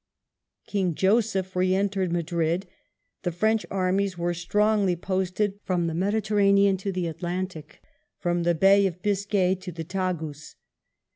King 0.65 0.95
Joseph 0.95 1.55
re 1.55 1.75
entered 1.75 2.11
Madrid; 2.11 2.65
the 3.21 3.31
French 3.31 3.67
armies 3.69 4.17
were 4.17 4.33
strongly 4.33 4.95
posted 4.95 5.59
from 5.61 5.85
the 5.85 5.93
Mediterranean 5.93 6.75
to 6.77 6.91
the 6.91 7.05
Atlantic, 7.05 7.79
from 8.17 8.41
the 8.41 8.55
Bay 8.55 8.87
of 8.87 9.03
Biscay 9.03 9.53
to 9.53 9.71
the 9.71 9.83
Tagus. 9.83 10.55